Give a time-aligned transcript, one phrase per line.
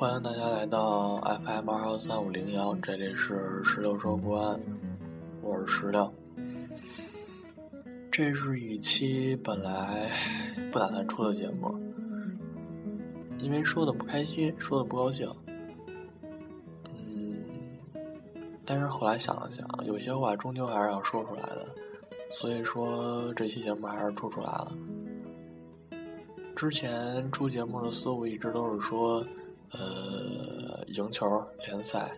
[0.00, 4.58] 欢迎大家来到 FM 二幺三五零幺，这里是石榴说国安，
[5.42, 6.10] 我是石榴。
[8.10, 10.10] 这是一期本来
[10.72, 11.78] 不打算出的节目，
[13.40, 15.30] 因为说的不开心，说的不高兴。
[16.94, 17.36] 嗯，
[18.64, 21.68] 但是后来想了想，有些话终究还是要说出来的，
[22.30, 24.72] 所以说这期节目还是出出来了。
[26.56, 29.22] 之前出节目的思路一直都是说，
[29.72, 31.24] 呃，赢球、
[31.66, 32.10] 联赛，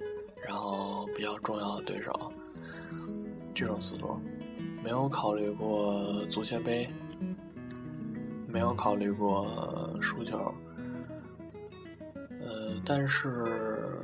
[0.43, 2.33] 然后比较重要的对手，
[3.55, 4.17] 这种思路，
[4.83, 6.89] 没有考虑过足协杯，
[8.47, 9.47] 没有考虑过
[10.01, 10.39] 输球，
[12.41, 13.99] 呃，但是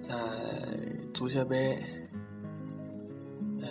[0.00, 0.12] 在
[1.14, 1.78] 足协杯，
[3.60, 3.68] 呃，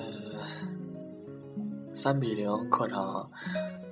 [1.94, 3.30] 三比零客场。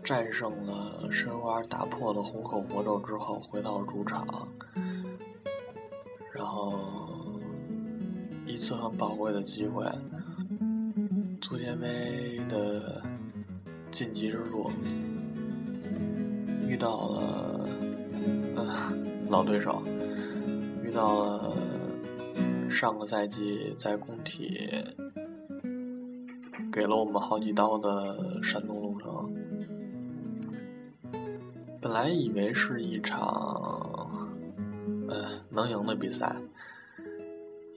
[0.07, 4.25] 战胜了申花，打破了虹口魔咒之后，回到主场，
[6.31, 6.79] 然后
[8.45, 9.85] 一次很宝贵的机会，
[11.41, 13.03] 足协杯的
[13.91, 14.71] 晋级之路，
[16.65, 17.67] 遇到了
[19.27, 19.83] 老对手，
[20.81, 21.53] 遇到了
[22.69, 24.69] 上个赛季在工体
[26.71, 29.16] 给了我们好几刀的山东鲁能。
[31.97, 34.07] 本来以为是一场，
[35.09, 36.35] 呃，能赢的比赛，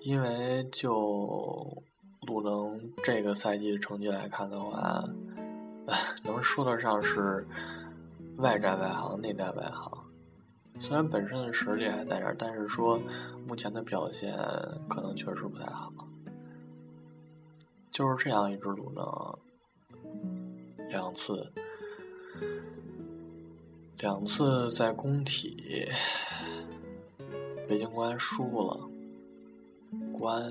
[0.02, 1.82] 因为就
[2.26, 5.02] 鲁能这个赛季的成绩来看的话，
[6.22, 7.48] 能说得上是
[8.36, 9.90] 外战外行，内战外行。
[10.78, 13.00] 虽然本身的实力还在这儿，但是说
[13.48, 14.36] 目前的表现
[14.86, 15.90] 可能确实不太好。
[17.90, 19.38] 就是这样一支鲁能，
[20.90, 21.50] 两次。
[24.00, 25.86] 两次在工体，
[27.68, 28.88] 北京国安输了，
[30.10, 30.42] 国安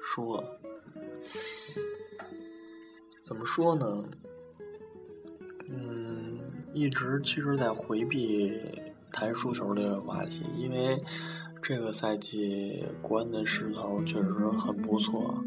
[0.00, 0.60] 输了。
[3.24, 4.04] 怎么说呢？
[5.68, 6.38] 嗯，
[6.72, 8.56] 一直其实在回避
[9.10, 11.02] 谈输球这个话题，因为
[11.60, 15.42] 这个赛季国安的势头确实很不错，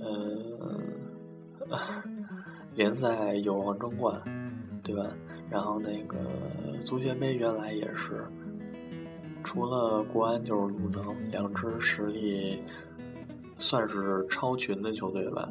[0.00, 1.76] 呃，
[2.74, 4.18] 联赛有望争冠，
[4.82, 5.04] 对吧？
[5.50, 6.18] 然后那个
[6.82, 8.26] 足协杯原来也是，
[9.44, 12.62] 除了国安就是鲁能，两支实力
[13.58, 15.48] 算是超群的球队吧。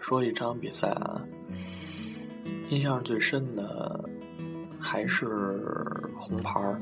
[0.00, 1.20] 说一场比赛啊，
[2.70, 4.08] 印象最深的
[4.78, 5.26] 还是
[6.16, 6.80] 红牌儿。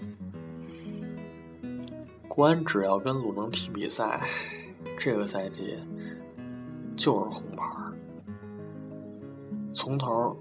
[2.29, 4.21] 国安只要跟鲁能踢比赛，
[4.99, 5.79] 这个赛季
[6.97, 7.93] 就是红牌儿，
[9.73, 10.37] 从头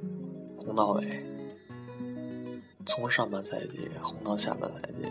[0.58, 1.24] 红到尾，
[2.86, 5.08] 从上半赛季红到下半赛季。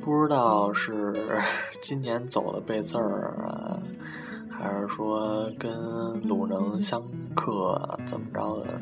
[0.00, 1.14] 不知道是
[1.80, 3.81] 今年走的背字儿啊。
[4.62, 5.72] 还是说跟
[6.22, 7.02] 鲁能相
[7.34, 8.80] 克怎么着的？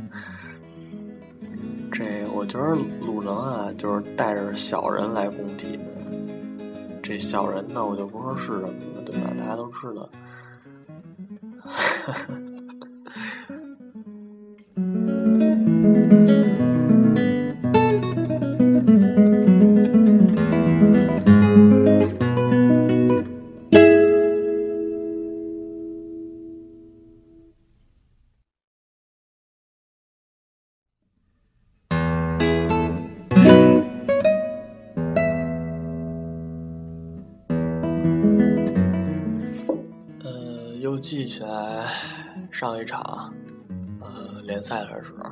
[1.90, 5.78] 这我觉得鲁能啊，就是带着小人来攻体。
[7.02, 9.30] 这小人呢，我就不说是什么了，对吧？
[9.38, 10.06] 大家都知道。
[42.60, 43.32] 上一场，
[44.02, 45.30] 呃，联赛的时候，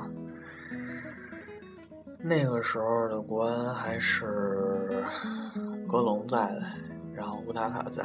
[2.17, 5.05] 那个时候的国安还是
[5.87, 6.59] 格隆在，
[7.13, 8.03] 然后乌塔卡在，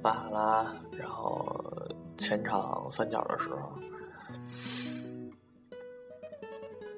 [0.00, 1.62] 巴哈拉，然后
[2.16, 3.70] 前场三角的时候，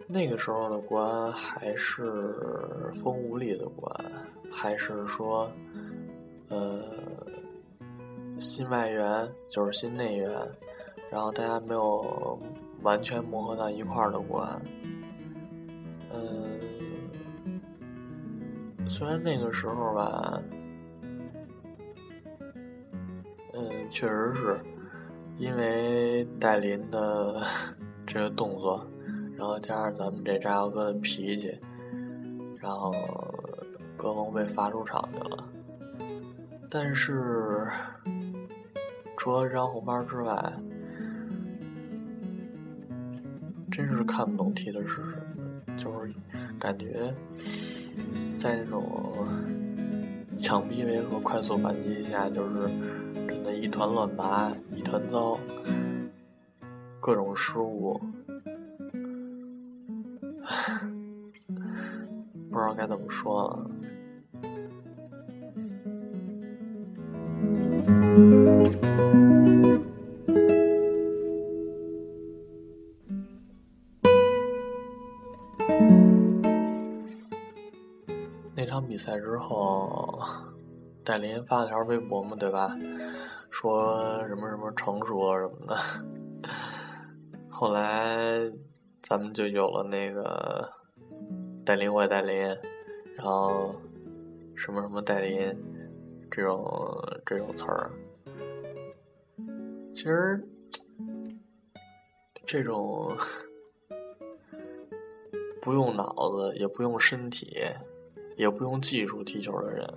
[0.06, 4.04] 那个时候的国安还是风无力的国安，
[4.52, 5.50] 还是说，
[6.48, 6.80] 呃。
[8.38, 10.28] 新外援就是新内援，
[11.12, 12.40] 然后大家没有
[12.80, 14.48] 完全磨合到一块儿的关。
[16.10, 17.60] 嗯，
[18.88, 20.42] 虽然那个时候吧，
[23.52, 24.58] 嗯，确实是
[25.36, 27.42] 因为戴林的
[28.06, 28.82] 这个动作，
[29.36, 31.60] 然后加上咱们这炸药哥的脾气，
[32.56, 32.94] 然后
[33.98, 35.44] 格隆被罚出场去了。
[36.70, 37.66] 但是
[39.14, 40.52] 除了这张红牌之外，
[43.72, 45.00] 真是看不懂踢的是什
[45.34, 45.42] 么，
[45.78, 46.12] 就是
[46.58, 47.12] 感觉
[48.36, 49.26] 在那种
[50.36, 52.68] 强逼围和快速反击下，就是
[53.26, 55.38] 真的一团乱麻，一团糟，
[57.00, 57.98] 各种失误，
[62.50, 63.70] 不知道该怎么说了。
[78.92, 80.20] 比赛之后，
[81.02, 82.76] 戴林发了条微博嘛，对吧？
[83.48, 85.74] 说什么什么成熟了什么的。
[87.48, 88.52] 后来
[89.00, 90.70] 咱们就有了那个
[91.64, 92.36] 戴林坏戴林，
[93.16, 93.74] 然后
[94.54, 95.56] 什么什么戴林
[96.30, 96.62] 这种
[97.24, 97.90] 这种词儿。
[99.90, 100.46] 其实
[102.44, 103.16] 这种
[105.62, 107.56] 不用脑子，也不用身体。
[108.42, 109.88] 也不用技术踢球的人，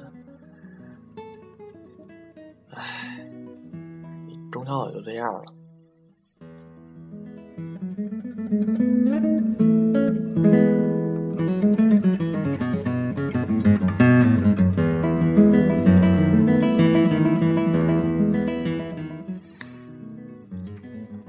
[2.69, 3.27] 唉，
[4.51, 5.45] 中超也就这样了。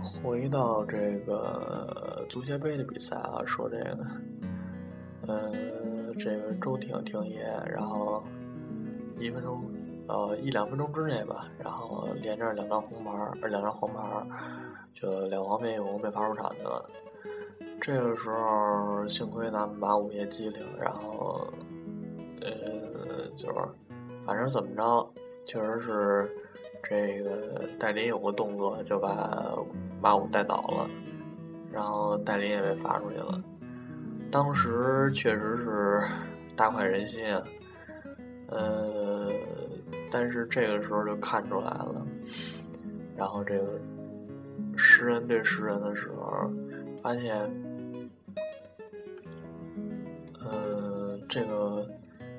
[0.03, 4.07] 回到这个足协杯的比赛啊，说这个，
[5.29, 5.76] 嗯。
[6.19, 8.23] 这个周挺挺爷，然后
[9.19, 9.63] 一分钟，
[10.09, 13.11] 呃一两分钟之内吧，然后连着两张红牌，
[13.43, 14.27] 呃两张黄牌，
[14.95, 16.89] 就两黄变红被罚出场去了。
[17.81, 21.47] 这个时候幸亏咱们马五爷机灵，然后
[22.41, 22.49] 呃
[23.37, 23.55] 就是
[24.25, 25.07] 反正怎么着，
[25.45, 26.31] 确实是
[26.83, 29.55] 这个戴林有个动作就把
[30.01, 30.89] 马五带倒了，
[31.71, 33.43] 然后戴林也被罚出去了。
[34.31, 36.03] 当时确实是
[36.55, 37.43] 大快人心啊，
[38.49, 39.31] 呃，
[40.11, 42.07] 但是这个时候就看出来了，
[43.17, 43.81] 然后这个
[44.77, 46.51] 十人对十人的时候，
[47.03, 47.51] 发现，
[50.41, 51.89] 呃，这个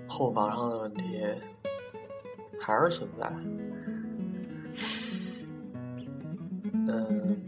[0.07, 1.23] 后防上的问题
[2.59, 3.31] 还是存在，
[6.87, 7.41] 嗯，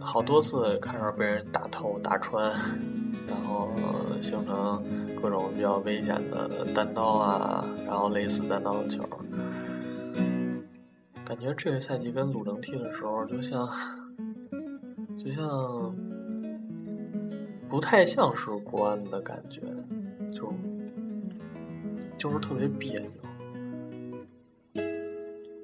[0.00, 2.50] 好多次看着被人打透打穿。
[3.28, 3.70] 然后
[4.20, 4.82] 形成
[5.14, 9.02] 各种比较危险的单刀啊，然后类似单刀的球，
[11.24, 13.68] 感觉这个赛季跟鲁能踢的时候，就像
[15.16, 15.94] 就像
[17.68, 19.60] 不太像是国安的感觉，
[20.32, 20.52] 就
[22.16, 22.98] 就是特别别
[24.74, 24.82] 扭，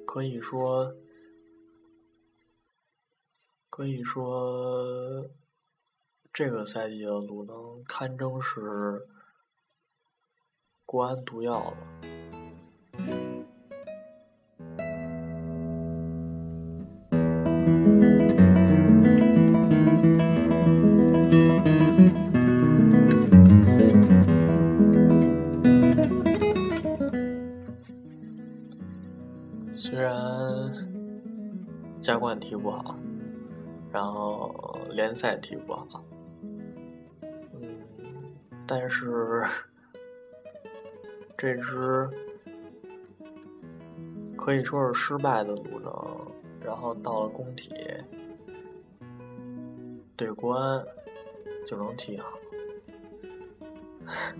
[0.05, 0.93] 可以说
[3.69, 5.25] 可以说。
[6.35, 9.07] 这个赛季的鲁能堪称是
[10.85, 11.77] 国安毒药了。
[29.73, 30.13] 虽然
[32.01, 32.93] 加冠踢不好，
[33.89, 34.53] 然后
[34.89, 36.03] 联赛踢不好。
[38.67, 39.43] 但是，
[41.37, 42.09] 这支
[44.35, 46.31] 可以说是失败的鲁能，
[46.61, 47.73] 然后到了工体，
[50.15, 50.83] 对国安
[51.65, 52.27] 就能踢好，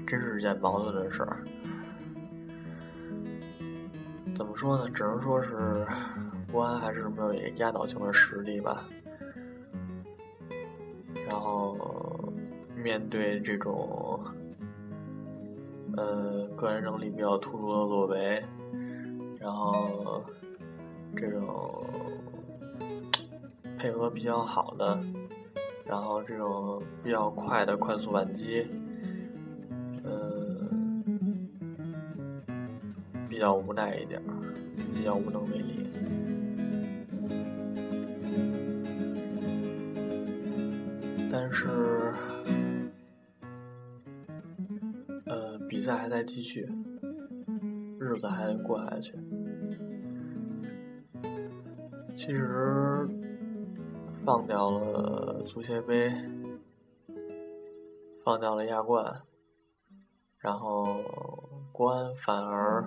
[0.08, 1.46] 真是件矛盾的事儿。
[4.36, 4.90] 怎么说呢？
[4.90, 5.86] 只能说是
[6.52, 8.90] 国安还是没有压倒性的实力吧。
[11.30, 11.95] 然后
[12.86, 14.24] 面对这种。
[15.98, 18.44] 呃，个人能力比较突出的洛维，
[19.40, 20.24] 然后
[21.16, 21.84] 这种
[23.80, 25.02] 配合比较好的，
[25.86, 28.68] 然后这种比较快的快速反击，
[30.04, 30.70] 呃，
[33.28, 34.22] 比较无奈一点
[34.94, 35.90] 比较无能为力。
[41.32, 41.95] 但是。
[45.86, 46.68] 比赛还在继续，
[48.00, 49.14] 日子还得过下去。
[52.16, 53.08] 其实
[54.26, 56.12] 放掉了足协杯，
[58.24, 59.22] 放掉了亚冠，
[60.40, 61.04] 然后
[61.72, 62.84] 国安反而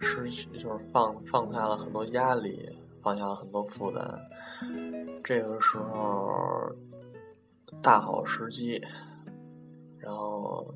[0.00, 4.18] 失去，就是放放下了很多压力，放下了很多负担。
[5.22, 6.74] 这个时候
[7.80, 8.84] 大好时机，
[9.98, 10.74] 然后。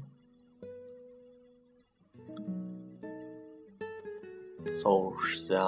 [4.66, 5.60] 走向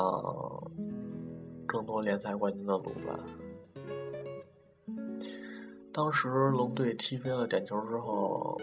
[1.69, 3.19] 争夺联赛冠军的路吧。
[5.93, 8.61] 当时龙队踢飞了点球之后，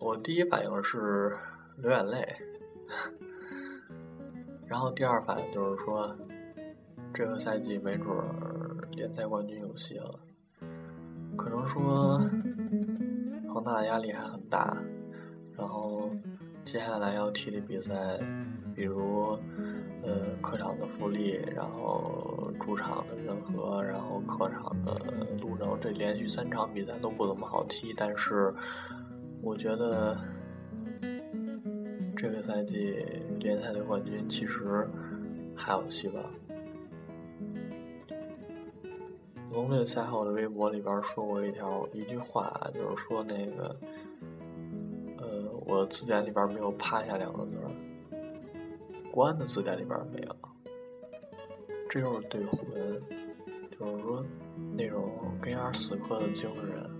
[0.00, 1.36] 我第一反应是
[1.76, 2.36] 流眼泪，
[4.66, 6.14] 然后第二反应就是说，
[7.14, 8.14] 这个赛季没准
[8.92, 10.18] 联赛冠军有戏了。
[11.36, 12.18] 可能说
[13.48, 14.76] 恒大的压力还很大，
[15.56, 16.10] 然后。
[16.70, 18.20] 接下来要踢的比赛，
[18.74, 19.38] 比如，
[20.02, 25.00] 呃，客场的富力，然后主场的任和，然后客场的
[25.40, 27.94] 鲁能，这连续三场比赛都不怎么好踢。
[27.96, 28.52] 但是，
[29.40, 30.18] 我觉得
[32.14, 33.02] 这个赛季
[33.40, 34.86] 联赛的冠军其实
[35.56, 36.22] 还有希望。
[39.50, 43.74] 龙队赛后的微博里边说过一条一句话，就是说那个。
[45.68, 47.58] 我的字典里边没有“趴下”两个字，
[49.12, 50.34] 国安的字典里边没有。
[51.90, 53.02] 这就是对魂，
[53.70, 54.24] 就是说
[54.72, 56.90] 那种跟儿死磕的精神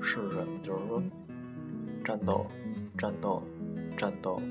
[0.00, 0.58] 是什么？
[0.64, 1.00] 就是说
[2.04, 2.44] 战斗、
[2.98, 3.40] 战斗、
[3.96, 4.42] 战斗，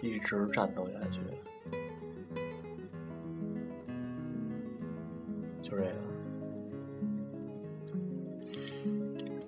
[0.00, 1.20] 一直战斗下去，
[5.60, 5.92] 就这个。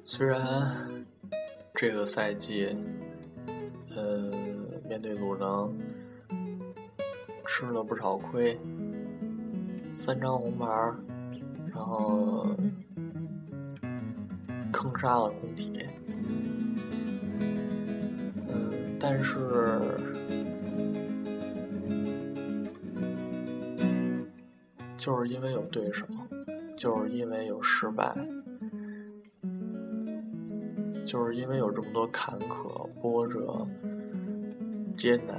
[0.04, 1.06] 虽然
[1.76, 2.76] 这个赛季。
[5.04, 5.70] 那，鲁能，
[7.44, 8.58] 吃了不少亏，
[9.92, 10.66] 三张红牌，
[11.66, 12.56] 然后
[14.72, 15.78] 坑杀了工体。
[18.48, 19.78] 嗯，但是
[24.96, 26.06] 就是因为有对手，
[26.74, 28.16] 就是因为有失败。
[31.04, 33.68] 就是因为有这么多坎坷、波折、
[35.04, 35.36] 艰难，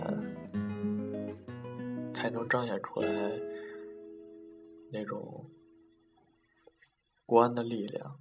[2.13, 3.09] 才能彰显出来
[4.91, 5.49] 那种
[7.25, 8.19] 国安的力量。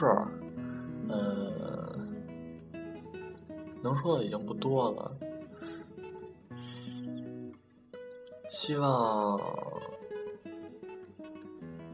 [0.00, 0.26] 这儿，
[1.10, 1.94] 呃，
[3.82, 5.14] 能说的已经不多了。
[8.48, 9.38] 希望，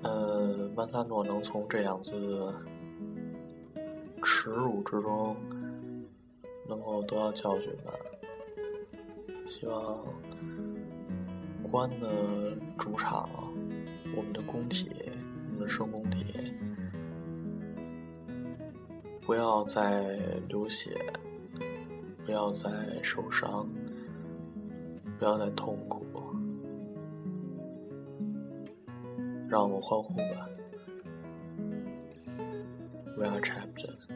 [0.04, 2.54] 呃，曼萨诺能从这两次
[4.22, 5.34] 耻辱之中
[6.68, 7.92] 能够得到教训吧。
[9.48, 9.98] 希望
[11.72, 13.28] 关的主场，
[14.14, 14.92] 我们的工体，
[15.48, 16.24] 我们的圣工体。
[19.26, 20.14] 不要再
[20.48, 20.96] 流血，
[22.24, 22.70] 不要再
[23.02, 23.68] 受伤，
[25.18, 26.06] 不要再痛苦，
[29.48, 30.48] 让我欢呼吧
[33.16, 34.15] ！We are champions.